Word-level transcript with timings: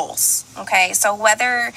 goals. 0.00 0.44
Okay, 0.58 0.92
so 0.92 1.14
whether 1.14 1.72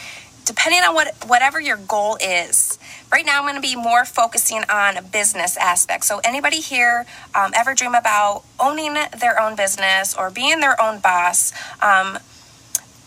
depending 0.45 0.81
on 0.81 0.93
what 0.93 1.15
whatever 1.27 1.59
your 1.59 1.77
goal 1.77 2.17
is. 2.21 2.77
Right 3.11 3.25
now, 3.25 3.39
I'm 3.39 3.43
going 3.43 3.55
to 3.55 3.61
be 3.61 3.75
more 3.75 4.05
focusing 4.05 4.63
on 4.69 4.97
a 4.97 5.01
business 5.01 5.55
aspect 5.55 6.03
So, 6.05 6.19
anybody 6.23 6.57
here 6.57 7.05
um, 7.35 7.51
ever 7.55 7.75
dream 7.75 7.93
about 7.93 8.43
owning 8.59 8.95
their 9.19 9.39
own 9.39 9.55
business 9.55 10.15
or 10.17 10.29
being 10.31 10.59
their 10.59 10.81
own 10.81 10.99
boss, 10.99 11.53
um, 11.81 12.17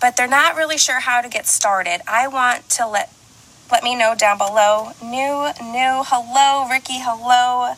but 0.01 0.17
they're 0.17 0.29
not 0.29 0.57
really 0.57 0.79
sure 0.79 1.01
how 1.01 1.21
to 1.21 1.29
get 1.29 1.47
started? 1.47 2.01
I 2.09 2.29
want 2.29 2.69
to 2.71 2.87
let 2.87 3.13
let 3.71 3.83
me 3.83 3.97
know 3.97 4.15
down 4.17 4.39
below. 4.39 4.93
New, 5.03 5.51
new, 5.61 6.03
hello, 6.07 6.69
Ricky, 6.71 7.01
hello, 7.03 7.75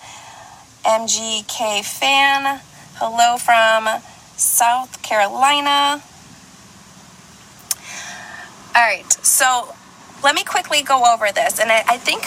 MGK 0.85 1.83
fan, 1.83 2.61
hello 2.97 3.39
from 3.39 4.03
South 4.37 5.03
Carolina. 5.03 6.03
Right, 8.89 9.13
so 9.23 9.75
let 10.25 10.35
me 10.35 10.45
quickly 10.45 10.81
go 10.81 11.13
over 11.13 11.31
this. 11.31 11.61
And 11.61 11.71
I, 11.71 11.85
I 11.87 11.99
think 11.99 12.25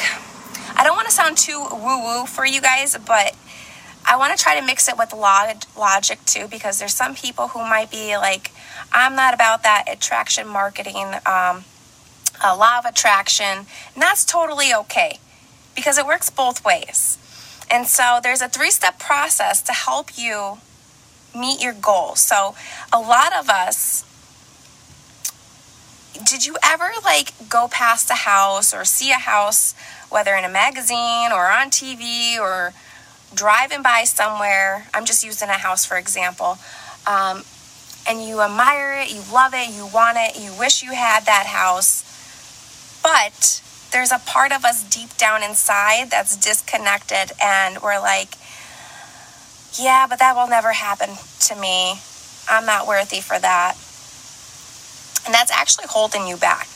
I 0.78 0.84
don't 0.84 0.96
want 0.96 1.08
to 1.08 1.12
sound 1.12 1.36
too 1.36 1.60
woo 1.72 2.04
woo 2.04 2.28
for 2.28 2.46
you 2.46 2.62
guys, 2.62 2.96
but 2.96 3.36
I 4.08 4.16
want 4.16 4.38
to 4.38 4.44
try 4.44 4.60
to 4.60 4.64
mix 4.64 4.88
it 4.88 4.96
with 4.96 5.12
log- 5.12 5.66
logic 5.76 6.24
too, 6.28 6.48
because 6.48 6.78
there's 6.78 6.94
some 6.94 7.16
people 7.16 7.48
who 7.48 7.62
might 7.62 7.90
be 7.90 8.16
like, 8.16 8.52
I'm 8.94 9.16
not 9.16 9.34
about 9.34 9.64
that 9.64 9.86
attraction 9.92 10.48
marketing, 10.48 11.08
um, 11.26 11.64
a 12.46 12.56
law 12.56 12.78
of 12.78 12.86
attraction. 12.86 13.66
And 13.96 13.98
that's 13.98 14.24
totally 14.24 14.72
okay 14.72 15.18
because 15.76 15.98
it 15.98 16.06
works 16.06 16.30
both 16.30 16.64
ways. 16.64 17.18
And 17.72 17.88
so 17.88 18.20
there's 18.22 18.42
a 18.42 18.48
three 18.48 18.70
step 18.70 19.00
process 19.00 19.64
to 19.64 19.74
help 19.74 20.16
you 20.16 20.60
meet 21.36 21.60
your 21.60 21.74
goal. 21.74 22.16
So 22.16 22.54
a 22.94 23.00
lot 23.00 23.36
of 23.36 23.50
us 23.50 24.06
did 26.26 26.46
you 26.46 26.56
ever 26.64 26.90
like 27.04 27.34
go 27.50 27.68
past 27.68 28.10
a 28.10 28.16
house 28.16 28.74
or 28.74 28.86
see 28.86 29.12
a 29.12 29.16
house, 29.16 29.74
whether 30.10 30.36
in 30.36 30.44
a 30.44 30.50
magazine 30.50 31.32
or 31.32 31.50
on 31.52 31.70
TV 31.70 32.40
or 32.40 32.74
driving 33.34 33.82
by 33.82 34.04
somewhere? 34.04 34.88
I'm 34.94 35.06
just 35.06 35.24
using 35.24 35.50
a 35.50 35.54
house 35.54 35.86
for 35.86 35.98
example. 35.98 36.58
Um, 37.08 37.44
and 38.08 38.24
you 38.24 38.42
admire 38.42 39.02
it, 39.02 39.14
you 39.14 39.22
love 39.32 39.54
it, 39.54 39.70
you 39.70 39.88
want 39.88 40.18
it, 40.20 40.40
you 40.40 40.52
wish 40.58 40.84
you 40.84 40.94
had 40.94 41.26
that 41.26 41.46
house. 41.46 42.08
But 43.04 43.62
there's 43.92 44.12
a 44.12 44.20
part 44.20 44.52
of 44.52 44.66
us 44.66 44.84
deep 44.84 45.16
down 45.18 45.44
inside 45.44 46.10
that's 46.10 46.38
disconnected, 46.38 47.36
and 47.42 47.82
we're 47.82 48.00
like, 48.00 48.36
yeah, 49.80 50.08
but 50.10 50.20
that 50.20 50.36
will 50.36 50.48
never 50.48 50.74
happen 50.74 51.10
to 51.42 51.56
me. 51.56 52.00
I'm 52.50 52.66
not 52.66 52.88
worthy 52.88 53.22
for 53.22 53.38
that. 53.40 53.76
And 55.26 55.34
that's 55.34 55.52
actually 55.52 55.86
holding 55.90 56.28
you 56.28 56.38
back. 56.38 56.68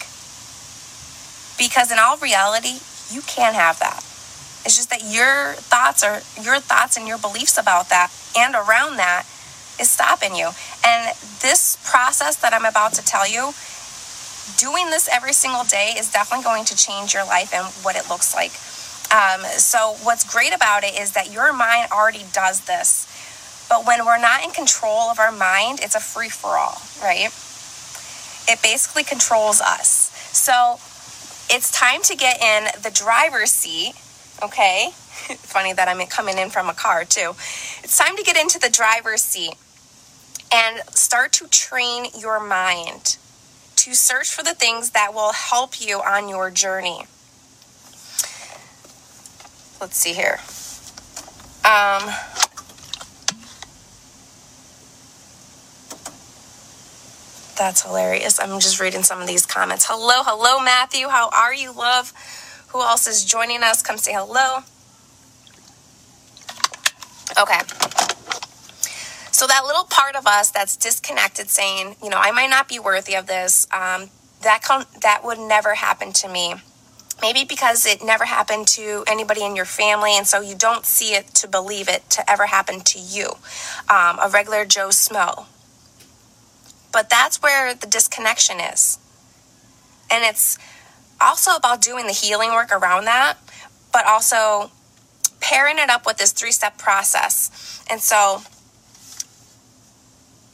Because 1.57 1.91
in 1.91 1.97
all 1.99 2.17
reality, 2.17 2.79
you 3.09 3.21
can't 3.21 3.55
have 3.55 3.79
that. 3.79 4.03
It's 4.65 4.75
just 4.75 4.89
that 4.89 5.03
your 5.05 5.53
thoughts 5.53 6.03
are 6.03 6.21
your 6.41 6.59
thoughts 6.59 6.97
and 6.97 7.07
your 7.07 7.19
beliefs 7.19 7.57
about 7.57 7.89
that 7.89 8.11
and 8.35 8.55
around 8.55 8.97
that 8.97 9.25
is 9.79 9.89
stopping 9.89 10.35
you. 10.35 10.49
And 10.85 11.15
this 11.41 11.77
process 11.89 12.37
that 12.37 12.53
I'm 12.53 12.65
about 12.65 12.93
to 12.93 13.05
tell 13.05 13.27
you, 13.27 13.53
doing 14.57 14.89
this 14.89 15.09
every 15.11 15.33
single 15.33 15.63
day 15.63 15.93
is 15.97 16.11
definitely 16.11 16.43
going 16.43 16.65
to 16.65 16.75
change 16.75 17.13
your 17.13 17.25
life 17.25 17.53
and 17.53 17.65
what 17.83 17.95
it 17.95 18.09
looks 18.09 18.33
like. 18.33 18.51
Um, 19.13 19.41
so, 19.57 19.95
what's 20.03 20.23
great 20.23 20.53
about 20.53 20.83
it 20.83 20.99
is 20.99 21.11
that 21.11 21.31
your 21.31 21.53
mind 21.53 21.91
already 21.91 22.25
does 22.33 22.61
this. 22.65 23.05
But 23.69 23.85
when 23.85 24.05
we're 24.05 24.19
not 24.19 24.43
in 24.43 24.51
control 24.51 25.09
of 25.09 25.19
our 25.19 25.31
mind, 25.31 25.79
it's 25.81 25.95
a 25.95 25.99
free 25.99 26.29
for 26.29 26.57
all, 26.57 26.81
right? 27.01 27.29
It 28.47 28.61
basically 28.61 29.03
controls 29.03 29.61
us. 29.61 30.11
So 30.33 30.79
it's 31.49 31.71
time 31.71 32.01
to 32.03 32.15
get 32.15 32.41
in 32.41 32.81
the 32.81 32.91
driver's 32.91 33.51
seat, 33.51 33.93
okay? 34.43 34.89
Funny 34.93 35.73
that 35.73 35.87
I'm 35.87 36.05
coming 36.07 36.37
in 36.37 36.49
from 36.49 36.69
a 36.69 36.73
car 36.73 37.05
too. 37.05 37.31
It's 37.83 37.97
time 37.97 38.15
to 38.17 38.23
get 38.23 38.37
into 38.37 38.59
the 38.59 38.69
driver's 38.69 39.21
seat 39.21 39.55
and 40.53 40.81
start 40.89 41.33
to 41.33 41.47
train 41.47 42.07
your 42.17 42.39
mind 42.39 43.17
to 43.77 43.93
search 43.93 44.33
for 44.33 44.43
the 44.43 44.53
things 44.53 44.91
that 44.91 45.13
will 45.13 45.33
help 45.33 45.79
you 45.79 46.01
on 46.01 46.29
your 46.29 46.49
journey. 46.49 47.05
Let's 49.79 49.97
see 49.97 50.13
here. 50.13 50.39
Um, 51.65 52.09
That's 57.57 57.83
hilarious. 57.83 58.39
I'm 58.39 58.59
just 58.59 58.79
reading 58.81 59.03
some 59.03 59.21
of 59.21 59.27
these 59.27 59.45
comments. 59.45 59.85
Hello, 59.87 60.23
hello, 60.23 60.63
Matthew. 60.63 61.07
How 61.07 61.29
are 61.29 61.53
you, 61.53 61.71
love? 61.71 62.11
Who 62.69 62.81
else 62.81 63.07
is 63.07 63.23
joining 63.23 63.63
us? 63.63 63.81
Come 63.81 63.97
say 63.97 64.11
hello. 64.13 64.63
Okay. 67.39 67.59
So 69.31 69.47
that 69.47 69.63
little 69.65 69.85
part 69.85 70.15
of 70.15 70.27
us 70.27 70.51
that's 70.51 70.75
disconnected, 70.75 71.49
saying, 71.49 71.95
you 72.03 72.09
know, 72.09 72.17
I 72.17 72.31
might 72.31 72.49
not 72.49 72.67
be 72.67 72.79
worthy 72.79 73.15
of 73.15 73.27
this. 73.27 73.67
Um, 73.71 74.09
that 74.41 74.61
con- 74.61 74.85
that 75.01 75.21
would 75.23 75.39
never 75.39 75.75
happen 75.75 76.11
to 76.13 76.29
me. 76.29 76.55
Maybe 77.21 77.45
because 77.45 77.85
it 77.85 78.03
never 78.03 78.25
happened 78.25 78.67
to 78.69 79.05
anybody 79.07 79.43
in 79.43 79.55
your 79.55 79.65
family, 79.65 80.17
and 80.17 80.27
so 80.27 80.41
you 80.41 80.55
don't 80.55 80.85
see 80.85 81.13
it 81.15 81.27
to 81.35 81.47
believe 81.47 81.87
it 81.87 82.09
to 82.11 82.29
ever 82.29 82.45
happen 82.47 82.81
to 82.81 82.99
you. 82.99 83.27
Um, 83.89 84.19
a 84.19 84.29
regular 84.31 84.65
Joe 84.65 84.89
Smo, 84.89 85.45
but 86.95 87.09
that's 87.09 87.41
where 87.41 87.73
the 87.73 87.87
disconnection 87.87 88.61
is. 88.61 88.97
And 90.09 90.23
it's 90.23 90.57
also 91.19 91.57
about 91.57 91.81
doing 91.81 92.07
the 92.07 92.13
healing 92.13 92.51
work 92.51 92.71
around 92.71 93.03
that, 93.03 93.37
but 93.91 94.07
also 94.07 94.71
pairing 95.41 95.77
it 95.77 95.89
up 95.89 96.05
with 96.05 96.15
this 96.15 96.31
three 96.31 96.53
step 96.53 96.77
process. 96.77 97.83
And 97.91 97.99
so 97.99 98.43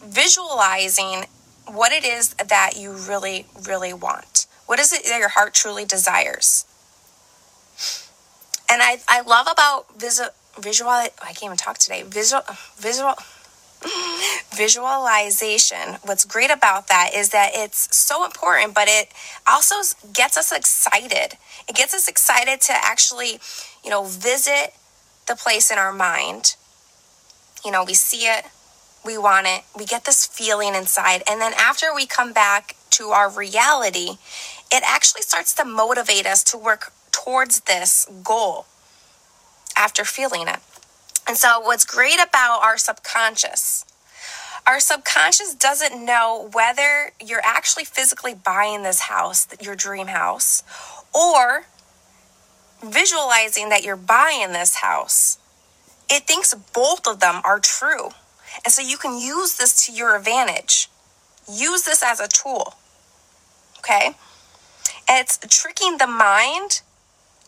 visualizing 0.03 1.27
what 1.67 1.91
it 1.91 2.03
is 2.03 2.33
that 2.33 2.71
you 2.75 2.93
really, 2.93 3.45
really 3.67 3.93
want. 3.93 4.47
What 4.65 4.79
is 4.79 4.91
it 4.91 5.03
that 5.03 5.19
your 5.19 5.29
heart 5.29 5.53
truly 5.53 5.85
desires? 5.85 6.65
And 8.67 8.81
I, 8.81 8.97
I 9.07 9.21
love 9.21 9.45
about 9.51 9.95
visual, 9.95 10.29
visual, 10.59 10.89
I 10.89 11.09
can't 11.23 11.43
even 11.43 11.57
talk 11.57 11.77
today. 11.77 12.01
Visual, 12.01 12.41
visual, 12.77 13.13
visualization. 14.51 15.97
What's 16.03 16.25
great 16.25 16.51
about 16.51 16.87
that 16.87 17.11
is 17.15 17.29
that 17.29 17.51
it's 17.53 17.95
so 17.95 18.25
important 18.25 18.73
but 18.75 18.87
it 18.87 19.09
also 19.49 19.75
gets 20.13 20.37
us 20.37 20.51
excited. 20.51 21.37
It 21.67 21.75
gets 21.75 21.93
us 21.93 22.07
excited 22.07 22.61
to 22.61 22.73
actually 22.73 23.39
you 23.83 23.89
know 23.89 24.03
visit 24.03 24.73
the 25.27 25.35
place 25.35 25.71
in 25.71 25.77
our 25.77 25.93
mind. 25.93 26.55
You 27.65 27.71
know 27.71 27.83
we 27.83 27.93
see 27.93 28.25
it 28.27 28.45
we 29.05 29.17
want 29.17 29.47
it 29.47 29.63
we 29.77 29.85
get 29.85 30.05
this 30.05 30.25
feeling 30.25 30.75
inside 30.75 31.23
and 31.29 31.41
then 31.41 31.53
after 31.57 31.87
we 31.93 32.05
come 32.05 32.33
back 32.33 32.75
to 32.91 33.09
our 33.09 33.29
reality 33.29 34.17
it 34.71 34.83
actually 34.85 35.21
starts 35.21 35.53
to 35.55 35.65
motivate 35.65 36.25
us 36.25 36.43
to 36.43 36.57
work 36.57 36.93
towards 37.11 37.61
this 37.61 38.07
goal 38.23 38.65
after 39.77 40.03
feeling 40.03 40.47
it 40.47 40.59
and 41.27 41.37
so, 41.37 41.59
what's 41.59 41.85
great 41.85 42.19
about 42.19 42.61
our 42.63 42.77
subconscious, 42.77 43.85
our 44.65 44.79
subconscious 44.79 45.53
doesn't 45.53 46.03
know 46.03 46.49
whether 46.53 47.11
you're 47.23 47.41
actually 47.43 47.85
physically 47.85 48.33
buying 48.33 48.83
this 48.83 49.01
house, 49.01 49.47
your 49.59 49.75
dream 49.75 50.07
house, 50.07 50.63
or 51.13 51.65
visualizing 52.83 53.69
that 53.69 53.83
you're 53.83 53.95
buying 53.95 54.51
this 54.51 54.75
house. 54.75 55.37
It 56.09 56.23
thinks 56.27 56.53
both 56.53 57.07
of 57.07 57.19
them 57.19 57.41
are 57.43 57.59
true. 57.59 58.09
And 58.65 58.73
so, 58.73 58.81
you 58.81 58.97
can 58.97 59.19
use 59.19 59.57
this 59.57 59.85
to 59.85 59.93
your 59.93 60.15
advantage. 60.15 60.89
Use 61.51 61.83
this 61.83 62.03
as 62.03 62.19
a 62.19 62.27
tool. 62.27 62.75
Okay? 63.79 64.15
And 65.09 65.19
it's 65.19 65.39
tricking 65.49 65.97
the 65.97 66.07
mind 66.07 66.81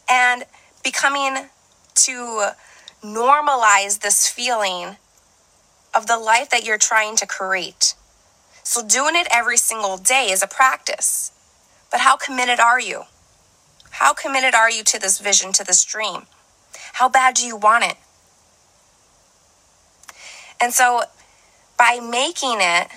and 0.09 0.45
becoming 0.83 1.49
to 1.95 2.49
normalize 3.03 3.99
this 3.99 4.27
feeling 4.27 4.97
of 5.93 6.07
the 6.07 6.17
life 6.17 6.49
that 6.49 6.65
you're 6.65 6.77
trying 6.77 7.15
to 7.17 7.27
create. 7.27 7.95
So, 8.63 8.85
doing 8.85 9.15
it 9.15 9.27
every 9.29 9.57
single 9.57 9.97
day 9.97 10.29
is 10.31 10.41
a 10.41 10.47
practice. 10.47 11.31
But 11.91 11.99
how 11.99 12.15
committed 12.15 12.59
are 12.59 12.79
you? 12.79 13.03
How 13.91 14.13
committed 14.13 14.55
are 14.55 14.71
you 14.71 14.83
to 14.85 14.99
this 14.99 15.19
vision, 15.19 15.51
to 15.53 15.63
this 15.63 15.83
dream? 15.83 16.23
How 16.93 17.09
bad 17.09 17.35
do 17.35 17.45
you 17.45 17.57
want 17.57 17.83
it? 17.83 17.97
And 20.59 20.73
so, 20.73 21.03
by 21.77 21.99
making 21.99 22.57
it, 22.59 22.87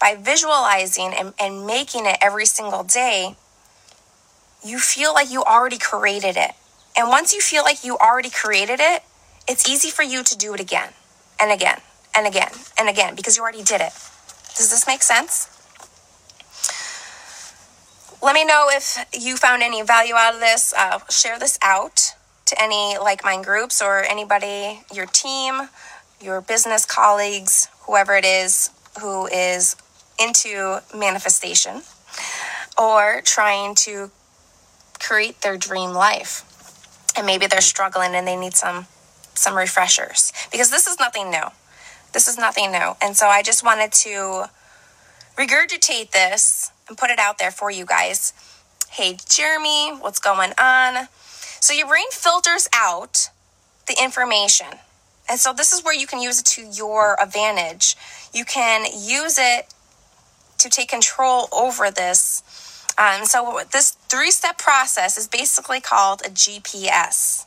by 0.00 0.16
visualizing 0.16 1.12
and, 1.16 1.32
and 1.40 1.64
making 1.64 2.04
it 2.06 2.16
every 2.20 2.46
single 2.46 2.82
day, 2.82 3.36
you 4.64 4.78
feel 4.78 5.14
like 5.14 5.30
you 5.30 5.44
already 5.44 5.78
created 5.78 6.36
it. 6.36 6.52
And 6.96 7.08
once 7.08 7.32
you 7.32 7.40
feel 7.40 7.62
like 7.62 7.84
you 7.84 7.96
already 7.96 8.30
created 8.30 8.80
it, 8.80 9.02
it's 9.48 9.68
easy 9.68 9.90
for 9.90 10.02
you 10.02 10.22
to 10.22 10.36
do 10.36 10.54
it 10.54 10.60
again 10.60 10.90
and 11.40 11.50
again 11.50 11.80
and 12.14 12.26
again 12.26 12.52
and 12.78 12.88
again 12.88 13.14
because 13.14 13.36
you 13.36 13.42
already 13.42 13.62
did 13.62 13.80
it. 13.80 13.92
Does 14.56 14.70
this 14.70 14.86
make 14.86 15.02
sense? 15.02 15.48
Let 18.22 18.34
me 18.34 18.44
know 18.44 18.66
if 18.70 19.04
you 19.12 19.36
found 19.36 19.62
any 19.62 19.82
value 19.82 20.14
out 20.14 20.34
of 20.34 20.40
this. 20.40 20.72
Uh, 20.76 21.00
share 21.10 21.38
this 21.38 21.58
out 21.60 22.14
to 22.46 22.62
any 22.62 22.96
like 22.98 23.24
mind 23.24 23.44
groups 23.44 23.82
or 23.82 24.02
anybody, 24.02 24.82
your 24.92 25.06
team, 25.06 25.68
your 26.20 26.40
business 26.40 26.84
colleagues, 26.84 27.68
whoever 27.86 28.14
it 28.14 28.24
is 28.24 28.70
who 29.00 29.26
is 29.26 29.76
into 30.20 30.80
manifestation 30.94 31.82
or 32.78 33.20
trying 33.24 33.74
to 33.74 34.10
create 35.00 35.40
their 35.40 35.56
dream 35.56 35.90
life. 35.90 36.44
And 37.16 37.26
maybe 37.26 37.46
they're 37.46 37.60
struggling 37.60 38.14
and 38.14 38.26
they 38.26 38.36
need 38.36 38.54
some 38.54 38.86
some 39.42 39.56
refreshers 39.56 40.32
because 40.50 40.70
this 40.70 40.86
is 40.86 40.98
nothing 40.98 41.30
new. 41.30 41.48
This 42.12 42.28
is 42.28 42.38
nothing 42.38 42.72
new. 42.72 42.92
And 43.02 43.16
so 43.16 43.26
I 43.26 43.42
just 43.42 43.64
wanted 43.64 43.92
to 43.92 44.44
regurgitate 45.36 46.10
this 46.10 46.70
and 46.88 46.96
put 46.96 47.10
it 47.10 47.18
out 47.18 47.38
there 47.38 47.50
for 47.50 47.70
you 47.70 47.84
guys. 47.84 48.32
Hey, 48.90 49.16
Jeremy, 49.28 49.90
what's 49.98 50.18
going 50.18 50.52
on? 50.58 51.08
So 51.60 51.72
your 51.72 51.86
brain 51.86 52.10
filters 52.10 52.68
out 52.74 53.30
the 53.86 53.96
information. 54.02 54.66
And 55.28 55.38
so 55.38 55.52
this 55.52 55.72
is 55.72 55.82
where 55.82 55.94
you 55.94 56.06
can 56.06 56.20
use 56.20 56.40
it 56.40 56.46
to 56.46 56.62
your 56.62 57.16
advantage. 57.20 57.96
You 58.34 58.44
can 58.44 58.84
use 58.84 59.38
it 59.38 59.72
to 60.58 60.68
take 60.68 60.88
control 60.88 61.48
over 61.52 61.90
this. 61.90 62.42
Um, 62.98 63.24
so 63.24 63.60
this 63.72 63.92
three-step 64.08 64.58
process 64.58 65.16
is 65.16 65.26
basically 65.26 65.80
called 65.80 66.20
a 66.24 66.30
GPS. 66.30 67.46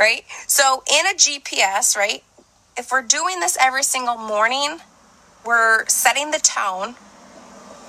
Right? 0.00 0.24
So 0.46 0.82
in 0.90 1.06
a 1.06 1.14
GPS, 1.14 1.94
right? 1.94 2.24
If 2.76 2.90
we're 2.90 3.02
doing 3.02 3.40
this 3.40 3.58
every 3.60 3.82
single 3.82 4.16
morning, 4.16 4.78
we're 5.44 5.86
setting 5.88 6.30
the 6.30 6.38
tone. 6.38 6.94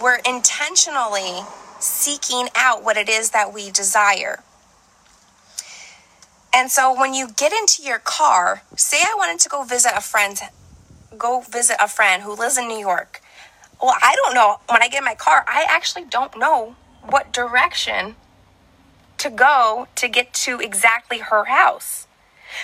We're 0.02 0.20
intentionally 0.28 1.40
seeking 1.80 2.50
out 2.54 2.84
what 2.84 2.98
it 2.98 3.08
is 3.08 3.32
that 3.32 3.54
we 3.54 3.72
desire. 3.72 4.44
And 6.54 6.70
so 6.70 6.94
when 6.94 7.14
you 7.14 7.30
get 7.30 7.54
into 7.54 7.82
your 7.82 8.00
car, 8.00 8.64
say 8.76 8.98
I 8.98 9.16
wanted 9.18 9.40
to 9.40 9.50
go 9.50 9.64
visit 9.64 9.94
a 9.96 10.02
friend, 10.02 10.38
go 11.18 11.40
visit 11.40 11.78
a 11.80 11.88
friend 11.88 12.24
who 12.24 12.36
lives 12.36 12.58
in 12.58 12.68
New 12.68 12.78
York. 12.78 13.22
Well, 13.82 13.96
I 14.02 14.16
don't 14.16 14.36
know. 14.36 14.60
When 14.70 14.84
I 14.84 14.90
get 14.90 15.00
in 15.00 15.06
my 15.06 15.16
car, 15.16 15.46
I 15.48 15.66
actually 15.70 16.04
don't 16.06 16.38
know 16.38 16.76
what 17.08 17.32
direction 17.32 18.16
to 19.22 19.30
go 19.30 19.88
to 19.96 20.08
get 20.08 20.34
to 20.34 20.60
exactly 20.60 21.20
her 21.20 21.46
house. 21.46 22.08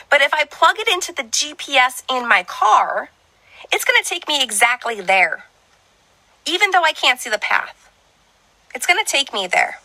But 0.10 0.22
if 0.22 0.34
I 0.34 0.44
plug 0.44 0.78
it 0.80 0.88
into 0.88 1.14
the 1.14 1.24
GPS 1.24 2.04
in 2.10 2.28
my 2.28 2.44
car, 2.44 3.10
it's 3.72 3.86
going 3.86 4.02
to 4.02 4.08
take 4.08 4.28
me 4.28 4.42
exactly 4.42 5.00
there, 5.00 5.46
even 6.46 6.72
though 6.72 6.84
I 6.84 6.94
can't 6.94 7.20
see 7.20 7.30
the 7.30 7.38
path. 7.38 7.92
It's 8.74 8.86
going 8.86 9.04
to 9.04 9.10
take 9.10 9.32
me 9.34 9.48
there. 9.48 9.80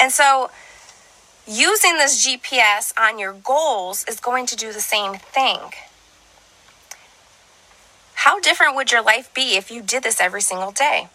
And 0.00 0.10
so, 0.12 0.50
using 1.46 1.94
this 1.98 2.26
GPS 2.26 2.92
on 2.98 3.18
your 3.18 3.32
goals 3.32 4.04
is 4.08 4.18
going 4.18 4.46
to 4.46 4.56
do 4.56 4.72
the 4.72 4.80
same 4.80 5.14
thing. 5.14 5.58
How 8.14 8.40
different 8.40 8.74
would 8.74 8.90
your 8.90 9.02
life 9.02 9.32
be 9.32 9.56
if 9.56 9.70
you 9.70 9.82
did 9.82 10.02
this 10.02 10.20
every 10.20 10.40
single 10.40 10.70
day? 10.70 11.08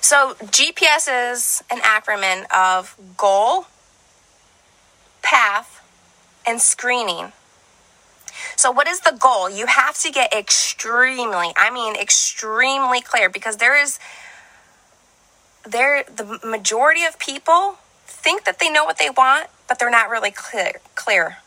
So, 0.00 0.34
GPS 0.40 1.32
is 1.32 1.62
an 1.70 1.78
acronym 1.80 2.44
of 2.54 2.96
goal, 3.16 3.66
path, 5.22 5.82
and 6.46 6.60
screening. 6.60 7.32
So, 8.56 8.70
what 8.70 8.88
is 8.88 9.00
the 9.00 9.16
goal? 9.18 9.50
You 9.50 9.66
have 9.66 9.98
to 9.98 10.10
get 10.10 10.32
extremely, 10.32 11.52
I 11.56 11.70
mean, 11.70 11.96
extremely 11.96 13.00
clear 13.00 13.28
because 13.28 13.58
there 13.58 13.80
is 13.80 13.98
there 15.64 16.04
the 16.04 16.40
majority 16.44 17.04
of 17.04 17.18
people 17.18 17.76
think 18.06 18.44
that 18.44 18.58
they 18.58 18.70
know 18.70 18.84
what 18.84 18.98
they 18.98 19.10
want, 19.10 19.48
but 19.68 19.78
they're 19.78 19.90
not 19.90 20.08
really 20.08 20.30
clear. 20.30 20.80
clear. 20.94 21.38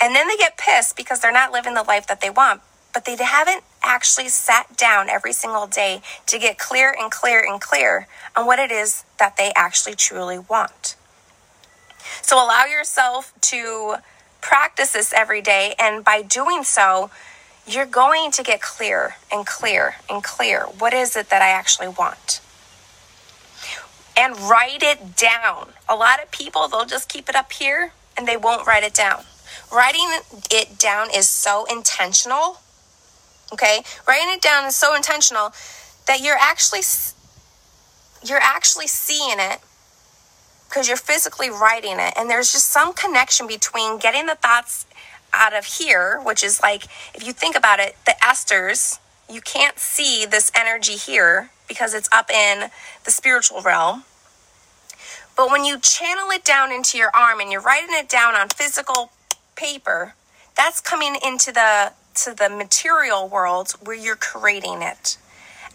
And 0.00 0.14
then 0.14 0.28
they 0.28 0.36
get 0.36 0.56
pissed 0.56 0.96
because 0.96 1.20
they're 1.20 1.32
not 1.32 1.52
living 1.52 1.74
the 1.74 1.82
life 1.82 2.06
that 2.06 2.20
they 2.20 2.30
want, 2.30 2.62
but 2.94 3.04
they 3.04 3.16
haven't 3.16 3.64
actually 3.82 4.28
sat 4.28 4.76
down 4.76 5.08
every 5.08 5.32
single 5.32 5.66
day 5.66 6.02
to 6.26 6.38
get 6.38 6.58
clear 6.58 6.94
and 6.98 7.10
clear 7.10 7.44
and 7.44 7.60
clear 7.60 8.06
on 8.36 8.46
what 8.46 8.58
it 8.58 8.70
is 8.70 9.04
that 9.18 9.36
they 9.36 9.52
actually 9.56 9.94
truly 9.94 10.38
want. 10.38 10.96
So 12.22 12.36
allow 12.36 12.64
yourself 12.64 13.32
to 13.42 13.96
practice 14.40 14.92
this 14.92 15.12
every 15.12 15.42
day, 15.42 15.74
and 15.78 16.04
by 16.04 16.22
doing 16.22 16.64
so, 16.64 17.10
you're 17.66 17.86
going 17.86 18.30
to 18.32 18.42
get 18.42 18.60
clear 18.60 19.16
and 19.30 19.46
clear 19.46 19.96
and 20.08 20.22
clear. 20.24 20.62
What 20.62 20.94
is 20.94 21.14
it 21.16 21.28
that 21.30 21.42
I 21.42 21.50
actually 21.50 21.88
want? 21.88 22.40
and 24.20 24.38
write 24.38 24.82
it 24.82 25.16
down. 25.16 25.70
A 25.88 25.96
lot 25.96 26.22
of 26.22 26.30
people, 26.30 26.68
they'll 26.68 26.84
just 26.84 27.08
keep 27.08 27.28
it 27.30 27.34
up 27.34 27.52
here 27.52 27.92
and 28.16 28.28
they 28.28 28.36
won't 28.36 28.66
write 28.66 28.82
it 28.82 28.92
down. 28.92 29.24
Writing 29.72 30.06
it 30.50 30.78
down 30.78 31.08
is 31.14 31.26
so 31.26 31.64
intentional. 31.70 32.60
Okay? 33.52 33.82
Writing 34.06 34.30
it 34.30 34.40
down 34.40 34.64
is 34.66 34.76
so 34.76 34.94
intentional 34.94 35.52
that 36.06 36.20
you're 36.20 36.38
actually 36.38 36.82
you're 38.22 38.40
actually 38.40 38.86
seeing 38.86 39.38
it 39.38 39.60
because 40.68 40.86
you're 40.86 40.96
physically 40.96 41.48
writing 41.48 41.96
it 41.98 42.12
and 42.16 42.28
there's 42.28 42.52
just 42.52 42.68
some 42.68 42.92
connection 42.92 43.46
between 43.46 43.98
getting 43.98 44.26
the 44.26 44.34
thoughts 44.34 44.86
out 45.32 45.54
of 45.54 45.64
here, 45.64 46.20
which 46.20 46.42
is 46.44 46.60
like 46.60 46.84
if 47.14 47.26
you 47.26 47.32
think 47.32 47.56
about 47.56 47.80
it, 47.80 47.96
the 48.06 48.14
ethers, 48.28 48.98
you 49.28 49.40
can't 49.40 49.78
see 49.78 50.26
this 50.26 50.50
energy 50.54 50.94
here 50.94 51.50
because 51.68 51.94
it's 51.94 52.08
up 52.12 52.30
in 52.30 52.70
the 53.04 53.10
spiritual 53.10 53.62
realm. 53.62 54.04
But 55.36 55.50
when 55.50 55.64
you 55.64 55.78
channel 55.78 56.30
it 56.30 56.44
down 56.44 56.72
into 56.72 56.98
your 56.98 57.10
arm 57.14 57.40
and 57.40 57.50
you're 57.50 57.62
writing 57.62 57.90
it 57.92 58.08
down 58.08 58.34
on 58.34 58.48
physical 58.48 59.12
paper, 59.56 60.14
that's 60.56 60.80
coming 60.80 61.16
into 61.24 61.52
the 61.52 61.92
to 62.14 62.34
the 62.34 62.48
material 62.48 63.28
world 63.28 63.72
where 63.82 63.96
you're 63.96 64.16
creating 64.16 64.82
it. 64.82 65.16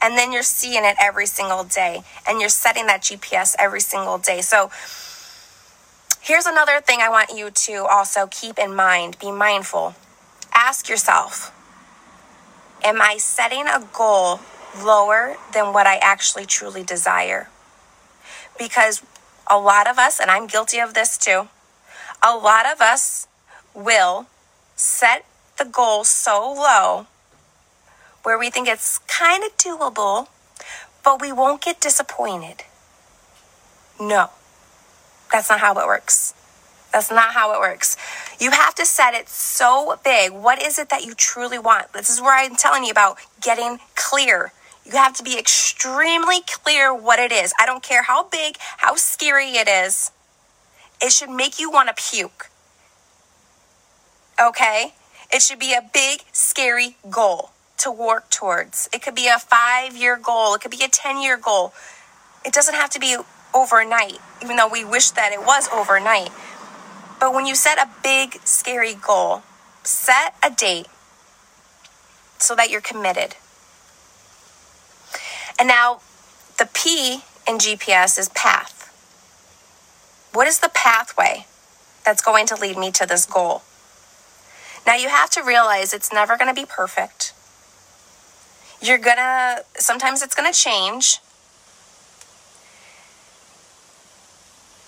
And 0.02 0.18
then 0.18 0.32
you're 0.32 0.44
seeing 0.44 0.84
it 0.84 0.96
every 1.02 1.26
single 1.26 1.64
day 1.64 2.02
and 2.28 2.40
you're 2.40 2.50
setting 2.50 2.86
that 2.88 3.02
GPS 3.02 3.56
every 3.58 3.82
single 3.82 4.18
day. 4.18 4.42
So 4.42 4.70
here's 6.22 6.46
another 6.46 6.82
thing 6.82 7.00
I 7.02 7.10
want 7.10 7.32
you 7.36 7.50
to 7.50 7.86
also 7.90 8.28
keep 8.28 8.60
in 8.60 8.76
mind, 8.76 9.18
be 9.20 9.32
mindful. 9.32 9.96
Ask 10.54 10.90
yourself, 10.90 11.52
am 12.84 13.02
I 13.02 13.18
setting 13.18 13.68
a 13.68 13.88
goal 13.94 14.42
lower 14.84 15.38
than 15.54 15.74
what 15.74 15.88
I 15.88 15.96
actually 15.98 16.46
truly 16.46 16.84
desire? 16.84 17.50
Because 18.58 19.01
a 19.50 19.58
lot 19.58 19.88
of 19.88 19.98
us, 19.98 20.20
and 20.20 20.30
I'm 20.30 20.48
guilty 20.48 20.80
of 20.80 20.94
this 20.94 21.18
too, 21.18 21.48
a 22.22 22.36
lot 22.36 22.65
of 22.65 22.82
us 22.82 23.27
will 23.74 24.27
set 24.75 25.25
the 25.57 25.65
goal 25.65 26.03
so 26.03 26.53
low 26.53 27.07
where 28.24 28.38
we 28.39 28.50
think 28.50 28.67
it's 28.67 28.97
kind 29.07 29.43
of 29.43 29.55
doable, 29.57 30.27
but 31.03 31.21
we 31.21 31.31
won't 31.31 31.62
get 31.62 31.79
disappointed. 31.79 32.63
No, 34.00 34.29
that's 35.31 35.50
not 35.50 35.59
how 35.59 35.77
it 35.79 35.85
works. 35.85 36.33
That's 36.91 37.12
not 37.12 37.33
how 37.33 37.53
it 37.53 37.59
works. 37.59 37.97
You 38.39 38.51
have 38.51 38.74
to 38.75 38.85
set 38.85 39.13
it 39.13 39.29
so 39.29 40.00
big. 40.03 40.31
What 40.31 40.62
is 40.62 40.79
it 40.79 40.89
that 40.89 41.05
you 41.05 41.13
truly 41.13 41.59
want? 41.59 41.93
This 41.93 42.09
is 42.09 42.21
where 42.21 42.33
I'm 42.33 42.55
telling 42.55 42.83
you 42.83 42.91
about 42.91 43.17
getting 43.41 43.79
clear. 43.95 44.53
You 44.85 44.93
have 44.93 45.13
to 45.15 45.24
be 45.24 45.38
extremely 45.38 46.38
clear 46.47 46.93
what 46.93 47.19
it 47.19 47.31
is. 47.31 47.53
I 47.59 47.65
don't 47.65 47.83
care 47.83 48.03
how 48.03 48.24
big, 48.29 48.57
how 48.77 48.95
scary 48.95 49.51
it 49.51 49.67
is. 49.67 50.12
It 51.01 51.12
should 51.12 51.29
make 51.29 51.59
you 51.59 51.69
want 51.69 51.89
to 51.89 52.01
puke. 52.01 52.50
Okay? 54.41 54.93
It 55.32 55.41
should 55.41 55.60
be 55.60 55.74
a 55.74 55.82
big, 55.94 56.22
scary 56.32 56.98
goal 57.10 57.51
to 57.77 57.91
work 57.91 58.29
towards. 58.29 58.89
It 58.94 59.01
could 59.01 59.15
be 59.15 59.27
a 59.27 59.39
five 59.39 59.96
year 59.96 60.17
goal, 60.17 60.55
it 60.55 60.62
could 60.62 60.72
be 60.72 60.84
a 60.84 60.88
10 60.88 61.22
year 61.22 61.38
goal. 61.38 61.74
It 62.46 62.53
doesn't 62.53 62.75
have 62.75 62.89
to 62.91 63.00
be 63.00 63.17
overnight, 63.53 64.20
even 64.44 64.55
though 64.55 64.67
we 64.67 64.86
wish 64.86 65.10
that 65.12 65.32
it 65.32 65.39
was 65.39 65.67
overnight. 65.72 66.29
But 67.20 67.34
when 67.34 67.46
you 67.46 67.55
set 67.55 67.77
a 67.77 67.89
big, 68.03 68.39
scary 68.44 68.94
goal, 68.94 69.44
set 69.84 70.36
a 70.44 70.51
date 70.51 70.88
so 72.38 72.55
that 72.55 72.70
you're 72.70 72.82
committed. 72.82 73.36
And 75.58 75.67
now 75.67 76.01
the 76.60 76.70
P 76.74 77.22
in 77.48 77.58
GPS 77.58 78.20
is 78.20 78.29
path. 78.29 78.74
What 80.34 80.48
is 80.48 80.60
the 80.60 80.70
pathway 80.70 81.46
that's 82.03 82.22
going 82.22 82.46
to 82.48 82.55
lead 82.55 82.77
me 82.77 82.91
to 82.91 83.05
this 83.05 83.25
goal? 83.25 83.63
Now 84.86 84.96
you 84.96 85.10
have 85.10 85.30
to 85.32 85.44
realize 85.44 85.94
it's 85.94 86.13
never 86.13 86.38
going 86.38 86.54
to 86.54 86.60
be 86.60 86.65
perfect. 86.68 87.34
You're 88.82 89.00
going 89.00 89.18
to, 89.18 89.65
sometimes 89.75 90.22
it's 90.22 90.36
going 90.36 90.51
to 90.51 90.58
change. 90.58 91.20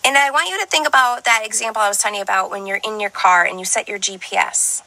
And 0.06 0.18
I 0.18 0.30
want 0.30 0.50
you 0.50 0.60
to 0.60 0.66
think 0.66 0.88
about 0.88 1.26
that 1.26 1.42
example 1.44 1.82
I 1.82 1.90
was 1.90 1.98
telling 1.98 2.16
you 2.16 2.22
about 2.22 2.52
when 2.52 2.68
you're 2.68 2.80
in 2.84 3.00
your 3.00 3.10
car 3.10 3.44
and 3.46 3.60
you 3.60 3.66
set 3.66 3.90
your 3.90 4.00
GPS. 4.00 4.84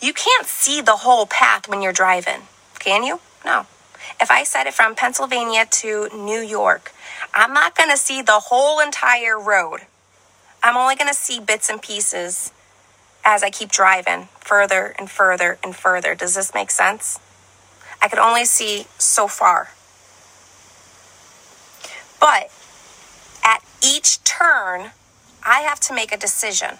You 0.00 0.12
can't 0.12 0.46
see 0.46 0.80
the 0.80 0.96
whole 0.96 1.26
path 1.26 1.68
when 1.68 1.82
you're 1.82 1.92
driving, 1.92 2.42
can 2.78 3.02
you? 3.02 3.20
No. 3.44 3.66
If 4.20 4.30
I 4.30 4.44
set 4.44 4.66
it 4.66 4.74
from 4.74 4.94
Pennsylvania 4.94 5.66
to 5.70 6.08
New 6.14 6.40
York, 6.40 6.92
I'm 7.34 7.52
not 7.52 7.74
going 7.74 7.90
to 7.90 7.96
see 7.96 8.22
the 8.22 8.40
whole 8.46 8.80
entire 8.80 9.38
road. 9.38 9.80
I'm 10.62 10.76
only 10.76 10.94
going 10.94 11.08
to 11.08 11.14
see 11.14 11.40
bits 11.40 11.68
and 11.68 11.80
pieces 11.82 12.52
as 13.26 13.42
I 13.42 13.50
keep 13.50 13.72
driving 13.72 14.28
further 14.38 14.94
and 14.98 15.10
further 15.10 15.58
and 15.62 15.74
further. 15.74 16.14
Does 16.14 16.36
this 16.36 16.54
make 16.54 16.70
sense? 16.70 17.18
I 18.00 18.08
could 18.08 18.20
only 18.20 18.44
see 18.44 18.86
so 18.98 19.26
far. 19.26 19.70
But 22.20 22.52
at 23.44 23.62
each 23.84 24.22
turn, 24.22 24.92
I 25.44 25.62
have 25.62 25.80
to 25.80 25.94
make 25.94 26.12
a 26.12 26.16
decision. 26.16 26.78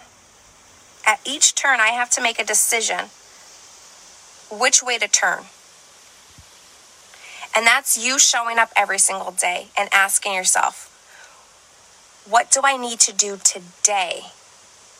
At 1.05 1.19
each 1.25 1.53
turn, 1.53 1.81
I 1.81 1.89
have 1.89 2.09
to 2.11 2.21
make 2.21 2.39
a 2.39 2.45
decision 2.45 3.09
which 4.49 4.81
way 4.81 4.97
to 4.97 5.07
turn. 5.07 5.43
And 7.55 7.67
that's 7.67 7.97
you 7.97 8.19
showing 8.19 8.57
up 8.57 8.69
every 8.75 8.99
single 8.99 9.31
day 9.31 9.67
and 9.77 9.89
asking 9.91 10.33
yourself, 10.33 10.93
what 12.29 12.51
do 12.51 12.61
I 12.63 12.77
need 12.77 12.99
to 13.01 13.13
do 13.13 13.37
today 13.37 14.27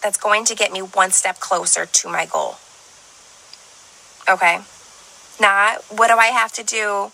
that's 0.01 0.17
going 0.17 0.45
to 0.45 0.55
get 0.55 0.71
me 0.71 0.81
one 0.81 1.11
step 1.11 1.39
closer 1.39 1.85
to 1.85 2.07
my 2.07 2.25
goal? 2.25 2.55
Okay. 4.29 4.59
Not 5.39 5.83
what 5.89 6.07
do 6.07 6.17
I 6.17 6.27
have 6.27 6.51
to 6.53 6.63
do 6.63 7.11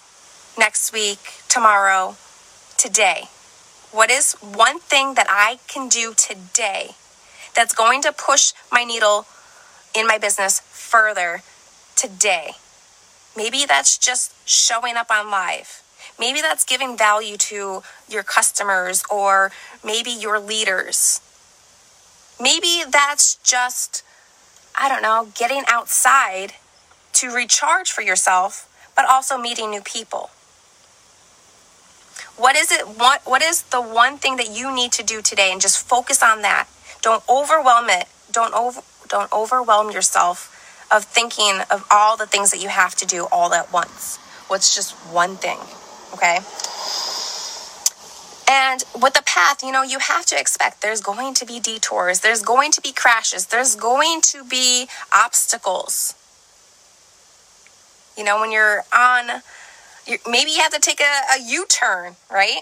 next 0.57 0.93
week, 0.93 1.19
tomorrow, 1.49 2.15
today? 2.77 3.25
What 3.91 4.09
is 4.09 4.33
one 4.41 4.79
thing 4.79 5.13
that 5.13 5.27
I 5.29 5.59
can 5.67 5.89
do 5.89 6.13
today 6.13 6.95
that's 7.55 7.73
going 7.73 8.01
to 8.01 8.11
push 8.11 8.53
my 8.71 8.83
needle 8.83 9.27
in 9.95 10.07
my 10.07 10.17
business 10.17 10.59
further 10.61 11.43
today? 11.95 12.53
Maybe 13.35 13.65
that's 13.67 13.97
just 13.97 14.33
showing 14.47 14.95
up 14.95 15.11
on 15.11 15.29
live. 15.29 15.81
Maybe 16.19 16.41
that's 16.41 16.63
giving 16.65 16.97
value 16.97 17.37
to 17.37 17.83
your 18.09 18.23
customers 18.23 19.03
or 19.09 19.51
maybe 19.83 20.11
your 20.11 20.39
leaders. 20.39 21.21
Maybe 22.41 22.83
that's 22.89 23.35
just, 23.35 24.03
I 24.77 24.89
don't 24.89 25.01
know, 25.01 25.29
getting 25.35 25.63
outside 25.67 26.53
to 27.13 27.29
recharge 27.29 27.91
for 27.91 28.01
yourself, 28.01 28.69
but 28.95 29.05
also 29.05 29.37
meeting 29.37 29.69
new 29.69 29.81
people. 29.81 30.29
What 32.35 32.55
is 32.55 32.71
it 32.71 32.87
what 32.87 33.21
what 33.25 33.43
is 33.43 33.61
the 33.63 33.81
one 33.81 34.17
thing 34.17 34.37
that 34.37 34.49
you 34.49 34.73
need 34.73 34.91
to 34.93 35.03
do 35.03 35.21
today 35.21 35.51
and 35.51 35.61
just 35.61 35.87
focus 35.87 36.23
on 36.23 36.41
that. 36.41 36.67
Don't 37.01 37.23
overwhelm 37.29 37.89
it. 37.89 38.07
Don't 38.31 38.53
over 38.55 38.81
don't 39.07 39.31
overwhelm 39.31 39.91
yourself 39.91 40.49
of 40.91 41.05
thinking 41.05 41.59
of 41.69 41.85
all 41.91 42.17
the 42.17 42.25
things 42.25 42.51
that 42.51 42.61
you 42.61 42.69
have 42.69 42.95
to 42.95 43.05
do 43.05 43.27
all 43.31 43.53
at 43.53 43.71
once. 43.71 44.17
What's 44.47 44.75
just 44.75 44.93
one 45.11 45.35
thing, 45.37 45.57
okay? 46.13 46.39
And 48.53 48.83
with 49.01 49.15
the 49.15 49.23
path, 49.25 49.63
you 49.63 49.71
know, 49.71 49.81
you 49.81 49.97
have 49.97 50.27
to 50.27 50.39
expect 50.39 50.83
there's 50.83 51.01
going 51.01 51.33
to 51.35 51.45
be 51.45 51.59
detours, 51.59 52.19
there's 52.19 52.43
going 52.43 52.71
to 52.73 52.81
be 52.81 52.91
crashes, 52.91 53.47
there's 53.47 53.73
going 53.73 54.21
to 54.21 54.43
be 54.43 54.87
obstacles. 55.11 56.13
You 58.15 58.23
know, 58.23 58.39
when 58.39 58.51
you're 58.51 58.83
on, 58.93 59.41
you're, 60.05 60.19
maybe 60.29 60.51
you 60.51 60.61
have 60.61 60.71
to 60.71 60.79
take 60.79 61.01
a, 61.01 61.33
a 61.35 61.41
U 61.43 61.65
turn, 61.65 62.15
right? 62.29 62.61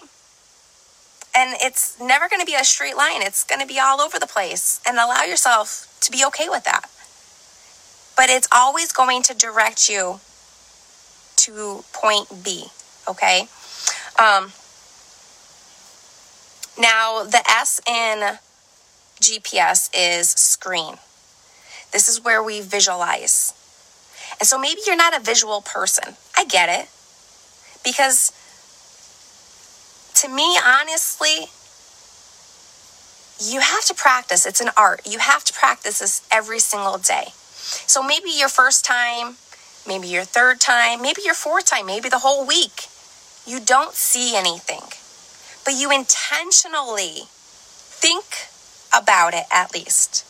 And 1.35 1.57
it's 1.61 1.99
never 1.99 2.29
going 2.29 2.39
to 2.39 2.45
be 2.45 2.55
a 2.55 2.63
straight 2.63 2.95
line, 2.95 3.21
it's 3.21 3.43
going 3.43 3.59
to 3.59 3.67
be 3.67 3.77
all 3.77 3.99
over 3.99 4.17
the 4.17 4.27
place. 4.27 4.79
And 4.87 4.97
allow 4.97 5.23
yourself 5.23 5.93
to 6.03 6.11
be 6.11 6.23
okay 6.27 6.47
with 6.47 6.63
that. 6.63 6.89
But 8.15 8.29
it's 8.29 8.47
always 8.49 8.93
going 8.93 9.23
to 9.23 9.33
direct 9.33 9.89
you 9.89 10.21
to 11.35 11.83
point 11.91 12.45
B, 12.45 12.67
okay? 13.09 13.49
Um, 14.17 14.53
now, 16.79 17.23
the 17.23 17.43
S 17.49 17.81
in 17.87 18.37
GPS 19.19 19.89
is 19.93 20.29
screen. 20.29 20.95
This 21.91 22.07
is 22.07 22.23
where 22.23 22.41
we 22.41 22.61
visualize. 22.61 23.53
And 24.39 24.47
so 24.47 24.57
maybe 24.57 24.81
you're 24.87 24.95
not 24.95 25.15
a 25.15 25.19
visual 25.19 25.61
person. 25.61 26.15
I 26.35 26.45
get 26.45 26.69
it. 26.69 26.89
Because 27.83 28.31
to 30.15 30.29
me, 30.29 30.57
honestly, 30.65 31.47
you 33.39 33.59
have 33.59 33.85
to 33.85 33.93
practice. 33.93 34.45
It's 34.45 34.61
an 34.61 34.69
art. 34.77 35.01
You 35.05 35.19
have 35.19 35.43
to 35.45 35.53
practice 35.53 35.99
this 35.99 36.25
every 36.31 36.59
single 36.59 36.97
day. 36.97 37.29
So 37.33 38.01
maybe 38.01 38.29
your 38.29 38.49
first 38.49 38.85
time, 38.85 39.35
maybe 39.87 40.07
your 40.07 40.23
third 40.23 40.59
time, 40.59 41.01
maybe 41.01 41.21
your 41.23 41.33
fourth 41.33 41.65
time, 41.65 41.85
maybe 41.85 42.09
the 42.09 42.19
whole 42.19 42.45
week, 42.45 42.87
you 43.45 43.59
don't 43.59 43.93
see 43.93 44.35
anything. 44.35 44.81
But 45.63 45.75
you 45.75 45.91
intentionally 45.91 47.23
think 47.27 48.25
about 48.93 49.33
it 49.33 49.45
at 49.51 49.73
least. 49.73 50.25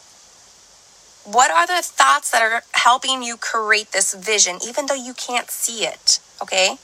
What 1.23 1.51
are 1.51 1.67
the 1.67 1.81
thoughts 1.83 2.31
that 2.31 2.41
are 2.41 2.63
helping 2.73 3.21
you 3.21 3.37
create 3.37 3.91
this 3.91 4.13
vision, 4.13 4.57
even 4.65 4.87
though 4.87 4.95
you 4.95 5.13
can't 5.13 5.49
see 5.49 5.85
it? 5.85 6.19
Okay. 6.41 6.77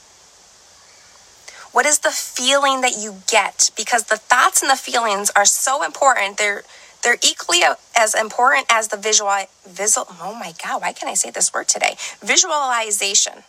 What 1.72 1.86
is 1.86 1.98
the 1.98 2.10
feeling 2.10 2.80
that 2.80 2.96
you 2.98 3.16
get? 3.28 3.70
Because 3.76 4.04
the 4.04 4.16
thoughts 4.16 4.62
and 4.62 4.70
the 4.70 4.76
feelings 4.76 5.30
are 5.36 5.44
so 5.44 5.84
important. 5.84 6.38
They're 6.38 6.62
they're 7.02 7.18
equally 7.22 7.60
as 7.96 8.14
important 8.14 8.66
as 8.70 8.88
the 8.88 8.96
visual 8.96 9.30
visual 9.66 10.06
oh 10.20 10.34
my 10.34 10.52
god, 10.62 10.82
why 10.82 10.92
can't 10.92 11.10
I 11.10 11.14
say 11.14 11.30
this 11.30 11.52
word 11.52 11.68
today? 11.68 11.96
Visualization. 12.22 13.44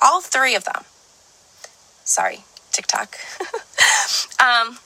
All 0.00 0.20
three 0.20 0.54
of 0.54 0.64
them. 0.64 0.84
Sorry, 2.04 2.44
TikTok. 2.78 3.18
um, 4.40 4.78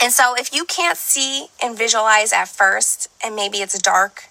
and 0.00 0.12
so 0.12 0.34
if 0.34 0.54
you 0.54 0.64
can't 0.64 0.96
see 0.96 1.48
and 1.62 1.76
visualize 1.76 2.32
at 2.32 2.48
first, 2.48 3.08
and 3.22 3.36
maybe 3.36 3.58
it's 3.58 3.78
dark 3.78 4.24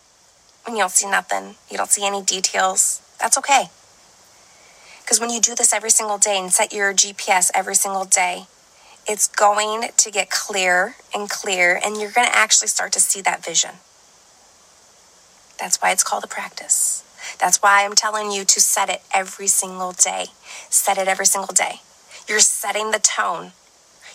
and 0.66 0.75
you 0.75 0.82
don't 0.82 0.92
see 0.92 1.10
nothing, 1.10 1.56
you 1.70 1.77
don't 1.77 1.92
see 1.92 2.06
any 2.06 2.24
details, 2.24 3.01
that's 3.20 3.38
okay. 3.38 3.66
Because 5.01 5.20
when 5.22 5.30
you 5.30 5.39
do 5.39 5.54
this 5.56 5.74
every 5.74 5.92
single 5.92 6.18
day 6.18 6.38
and 6.39 6.51
set 6.51 6.74
your 6.74 6.94
GPS 6.94 7.51
every 7.54 7.75
single 7.75 8.04
day, 8.04 8.48
it's 9.08 9.27
going 9.27 9.89
to 9.96 10.12
get 10.12 10.30
clear 10.30 10.96
and 11.16 11.30
clear, 11.30 11.80
and 11.82 11.96
you're 11.96 12.12
going 12.12 12.27
to 12.27 12.36
actually 12.36 12.68
start 12.68 12.92
to 12.94 13.00
see 13.00 13.22
that 13.22 13.46
vision. 13.46 13.75
That's 15.58 15.77
why 15.82 15.92
it's 15.92 16.04
called 16.04 16.25
a 16.25 16.27
practice. 16.27 17.04
That's 17.39 17.62
why 17.62 17.86
I'm 17.86 17.96
telling 17.96 18.32
you 18.32 18.44
to 18.44 18.60
set 18.60 18.89
it 18.89 19.01
every 19.13 19.48
single 19.48 19.94
day. 19.94 20.25
Set 20.70 20.98
it 20.98 21.08
every 21.08 21.25
single 21.25 21.54
day. 21.54 21.80
You're 22.27 22.39
setting 22.39 22.91
the 22.91 23.00
tone. 23.00 23.51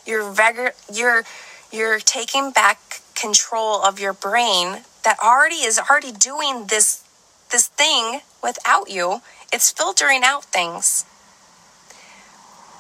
You're 0.07 0.23
regu- 0.23 0.75
you're 0.92 1.25
you're 1.71 1.99
taking 1.99 2.50
back 2.50 3.00
control 3.14 3.83
of 3.83 3.99
your 3.99 4.12
brain 4.12 4.83
that 5.04 5.16
already 5.23 5.57
is 5.57 5.78
already 5.78 6.12
doing 6.12 6.66
this 6.66 7.04
this 7.50 7.69
thing 7.69 8.21
without 8.42 8.90
you. 8.90 9.21
It's 9.52 9.71
filtering 9.71 10.23
out 10.25 10.45
things. 10.45 11.04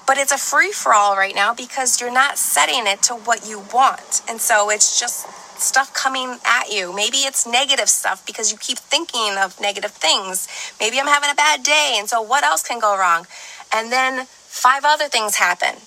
But 0.06 0.18
it's 0.18 0.32
a 0.32 0.38
free 0.38 0.72
for 0.72 0.92
all 0.92 1.16
right 1.16 1.34
now 1.34 1.54
because 1.54 2.00
you're 2.00 2.12
not 2.12 2.36
setting 2.36 2.86
it 2.86 3.02
to 3.04 3.14
what 3.14 3.48
you 3.48 3.62
want. 3.72 4.22
And 4.28 4.40
so 4.40 4.68
it's 4.68 4.98
just 4.98 5.26
stuff 5.58 5.94
coming 5.94 6.38
at 6.44 6.72
you. 6.72 6.92
Maybe 6.94 7.18
it's 7.18 7.46
negative 7.46 7.88
stuff 7.88 8.26
because 8.26 8.50
you 8.50 8.58
keep 8.58 8.78
thinking 8.78 9.36
of 9.38 9.60
negative 9.60 9.92
things. 9.92 10.48
Maybe 10.80 10.98
I'm 10.98 11.06
having 11.06 11.30
a 11.30 11.34
bad 11.34 11.62
day. 11.62 11.96
And 11.98 12.08
so 12.08 12.20
what 12.20 12.42
else 12.42 12.66
can 12.66 12.80
go 12.80 12.98
wrong? 12.98 13.26
And 13.72 13.92
then 13.92 14.26
five 14.52 14.84
other 14.84 15.08
things 15.08 15.36
happen 15.36 15.80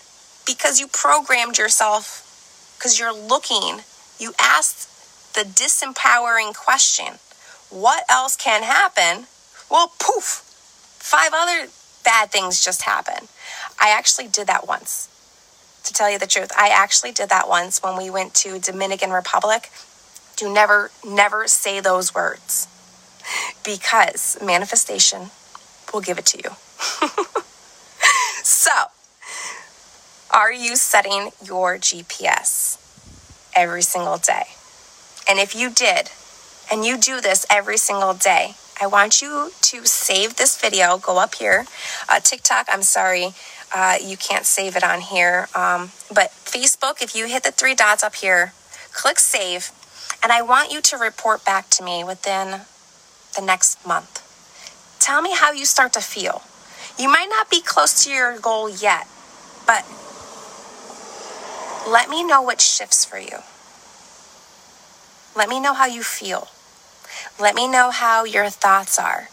because 0.45 0.79
you 0.79 0.87
programmed 0.87 1.57
yourself 1.57 2.75
because 2.75 2.99
you're 2.99 3.15
looking, 3.15 3.81
you 4.19 4.33
asked 4.39 5.35
the 5.35 5.41
disempowering 5.41 6.55
question 6.55 7.19
what 7.69 8.05
else 8.09 8.35
can 8.35 8.63
happen? 8.63 9.27
Well, 9.69 9.93
poof, 9.99 10.41
five 10.99 11.31
other 11.33 11.67
bad 12.03 12.31
things 12.31 12.63
just 12.63 12.83
happen. 12.83 13.27
I 13.79 13.89
actually 13.89 14.27
did 14.27 14.47
that 14.47 14.67
once. 14.67 15.09
To 15.83 15.93
tell 15.93 16.09
you 16.09 16.17
the 16.17 16.27
truth, 16.27 16.51
I 16.57 16.69
actually 16.69 17.11
did 17.11 17.29
that 17.29 17.47
once 17.47 17.83
when 17.83 17.97
we 17.97 18.09
went 18.09 18.33
to 18.35 18.59
Dominican 18.59 19.11
Republic. 19.11 19.69
Do 20.37 20.51
never, 20.51 20.89
never 21.05 21.47
say 21.47 21.79
those 21.79 22.15
words 22.15 22.67
because 23.63 24.37
manifestation 24.43 25.29
will 25.93 26.01
give 26.01 26.17
it 26.17 26.25
to 26.27 26.37
you. 26.37 26.49
so, 28.45 28.91
are 30.31 30.53
you 30.53 30.75
setting 30.75 31.31
your 31.43 31.77
GPS 31.77 32.77
every 33.55 33.81
single 33.81 34.17
day? 34.17 34.43
And 35.27 35.39
if 35.39 35.55
you 35.55 35.71
did, 35.71 36.11
and 36.71 36.85
you 36.85 36.95
do 36.99 37.19
this 37.19 37.47
every 37.49 37.77
single 37.77 38.13
day, 38.13 38.53
I 38.79 38.85
want 38.85 39.19
you 39.19 39.49
to 39.59 39.85
save 39.87 40.35
this 40.35 40.61
video. 40.61 40.99
Go 40.99 41.17
up 41.17 41.33
here. 41.33 41.65
Uh, 42.07 42.19
TikTok, 42.19 42.67
I'm 42.69 42.83
sorry, 42.83 43.29
uh, 43.73 43.95
you 43.99 44.15
can't 44.15 44.45
save 44.45 44.75
it 44.75 44.83
on 44.83 45.01
here. 45.01 45.47
Um, 45.55 45.89
but 46.13 46.29
Facebook, 46.29 47.01
if 47.01 47.15
you 47.15 47.25
hit 47.25 47.43
the 47.43 47.51
three 47.51 47.73
dots 47.73 48.03
up 48.03 48.13
here, 48.13 48.53
click 48.93 49.17
save. 49.17 49.71
And 50.21 50.31
I 50.31 50.43
want 50.43 50.71
you 50.71 50.81
to 50.81 50.97
report 50.97 51.43
back 51.43 51.71
to 51.71 51.83
me 51.83 52.03
within 52.03 52.61
the 53.35 53.41
next 53.41 53.87
month. 53.87 54.21
Tell 54.99 55.23
me 55.23 55.33
how 55.33 55.51
you 55.51 55.65
start 55.65 55.93
to 55.93 56.01
feel. 56.01 56.43
You 56.97 57.09
might 57.09 57.27
not 57.29 57.49
be 57.49 57.61
close 57.61 58.03
to 58.05 58.11
your 58.11 58.39
goal 58.39 58.69
yet, 58.69 59.07
but 59.67 59.83
let 61.89 62.09
me 62.09 62.23
know 62.23 62.41
what 62.41 62.61
shifts 62.61 63.03
for 63.03 63.19
you. 63.19 63.39
Let 65.35 65.49
me 65.49 65.59
know 65.59 65.73
how 65.73 65.85
you 65.85 66.03
feel. 66.03 66.47
Let 67.39 67.55
me 67.55 67.67
know 67.67 67.91
how 67.91 68.23
your 68.23 68.49
thoughts 68.49 68.97
are. 68.97 69.27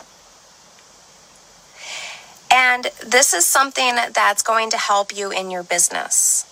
And 2.50 2.90
this 3.06 3.32
is 3.32 3.46
something 3.46 3.94
that's 4.12 4.42
going 4.42 4.70
to 4.70 4.76
help 4.76 5.16
you 5.16 5.30
in 5.30 5.50
your 5.50 5.62
business 5.62 6.48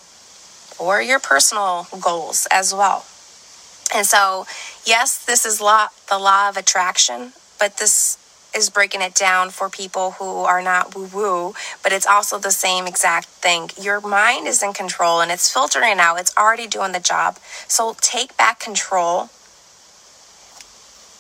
or 0.78 1.02
your 1.02 1.18
personal 1.18 1.88
goals 2.00 2.46
as 2.50 2.72
well. 2.72 3.04
And 3.92 4.06
so, 4.06 4.46
yes, 4.86 5.24
this 5.24 5.44
is 5.44 5.60
law, 5.60 5.88
the 6.08 6.18
law 6.18 6.48
of 6.48 6.56
attraction, 6.56 7.32
but 7.58 7.78
this 7.78 8.16
is 8.54 8.70
breaking 8.70 9.02
it 9.02 9.14
down 9.14 9.50
for 9.50 9.68
people 9.68 10.12
who 10.12 10.44
are 10.44 10.62
not 10.62 10.94
woo 10.94 11.08
woo, 11.12 11.54
but 11.82 11.92
it's 11.92 12.06
also 12.06 12.38
the 12.38 12.50
same 12.50 12.86
exact 12.86 13.26
thing. 13.26 13.70
Your 13.80 14.00
mind 14.00 14.46
is 14.46 14.62
in 14.62 14.72
control 14.72 15.20
and 15.20 15.30
it's 15.30 15.52
filtering 15.52 15.98
out, 15.98 16.18
it's 16.20 16.36
already 16.36 16.66
doing 16.66 16.92
the 16.92 17.00
job. 17.00 17.38
So 17.68 17.94
take 18.00 18.36
back 18.36 18.60
control 18.60 19.30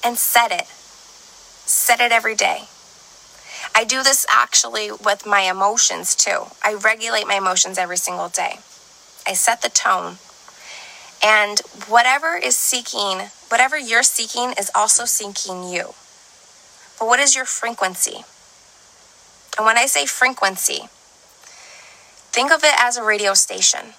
and 0.04 0.16
set 0.16 0.50
it. 0.50 0.66
Set 0.66 2.00
it 2.00 2.12
every 2.12 2.34
day. 2.34 2.64
I 3.74 3.84
do 3.84 4.02
this 4.02 4.26
actually 4.28 4.90
with 4.90 5.26
my 5.26 5.42
emotions 5.42 6.14
too. 6.14 6.46
I 6.64 6.74
regulate 6.74 7.26
my 7.26 7.34
emotions 7.36 7.78
every 7.78 7.96
single 7.96 8.28
day. 8.28 8.58
I 9.26 9.34
set 9.34 9.62
the 9.62 9.68
tone. 9.68 10.16
And 11.22 11.60
whatever 11.86 12.34
is 12.34 12.56
seeking, 12.56 13.28
whatever 13.48 13.78
you're 13.78 14.02
seeking 14.02 14.52
is 14.58 14.70
also 14.74 15.04
seeking 15.04 15.68
you. 15.68 15.94
But 17.00 17.08
what 17.08 17.18
is 17.18 17.34
your 17.34 17.46
frequency? 17.46 18.24
And 19.56 19.66
when 19.66 19.78
I 19.78 19.86
say 19.86 20.04
frequency, 20.04 20.88
think 22.30 22.52
of 22.52 22.62
it 22.62 22.74
as 22.78 22.98
a 22.98 23.02
radio 23.02 23.32
station. 23.34 23.94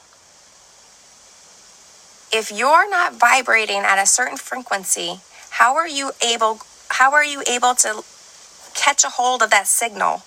If 2.32 2.52
you're 2.56 2.90
not 2.90 3.16
vibrating 3.16 3.80
at 3.80 4.02
a 4.02 4.06
certain 4.06 4.38
frequency, 4.38 5.20
how 5.50 5.76
are 5.76 5.88
you 5.88 6.12
able 6.26 6.62
how 6.90 7.14
are 7.14 7.26
you 7.26 7.42
able 7.50 7.74
to 7.76 8.04
catch 8.76 9.04
a 9.04 9.10
hold 9.10 9.42
of 9.42 9.50
that 9.50 9.66
signal 9.66 10.24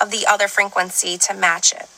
of 0.00 0.10
the 0.10 0.26
other 0.28 0.48
frequency 0.48 1.16
to 1.18 1.34
match 1.34 1.72
it? 1.72 1.88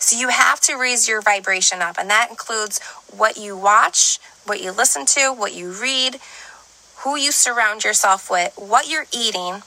So 0.00 0.16
you 0.16 0.28
have 0.28 0.60
to 0.62 0.76
raise 0.76 1.08
your 1.08 1.20
vibration 1.20 1.82
up, 1.82 1.96
and 1.98 2.08
that 2.08 2.28
includes 2.30 2.80
what 3.14 3.36
you 3.36 3.56
watch, 3.56 4.18
what 4.46 4.62
you 4.62 4.72
listen 4.72 5.04
to, 5.06 5.32
what 5.32 5.54
you 5.54 5.72
read, 5.72 6.18
who 7.02 7.16
you 7.16 7.32
surround 7.32 7.84
yourself 7.84 8.30
with, 8.30 8.52
what 8.56 8.88
you're 8.88 9.06
eating, 9.12 9.62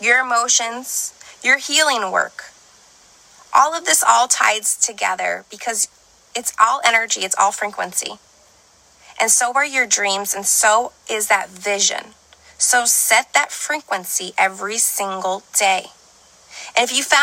your 0.00 0.20
emotions, 0.20 1.14
your 1.42 1.58
healing 1.58 2.10
work. 2.10 2.44
All 3.54 3.74
of 3.74 3.84
this 3.84 4.04
all 4.06 4.28
ties 4.28 4.76
together 4.76 5.44
because 5.50 5.88
it's 6.34 6.52
all 6.60 6.80
energy, 6.84 7.20
it's 7.20 7.36
all 7.38 7.52
frequency. 7.52 8.18
And 9.20 9.30
so 9.30 9.52
are 9.54 9.64
your 9.64 9.86
dreams, 9.86 10.34
and 10.34 10.44
so 10.44 10.92
is 11.10 11.28
that 11.28 11.48
vision. 11.48 12.12
So 12.58 12.84
set 12.84 13.32
that 13.32 13.50
frequency 13.50 14.32
every 14.36 14.78
single 14.78 15.42
day. 15.56 15.86
And 16.76 16.84
if 16.84 16.94
you 16.94 17.02
found 17.02 17.12